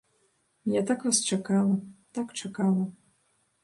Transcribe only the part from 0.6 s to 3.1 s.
Я так вас чакала, так чакала.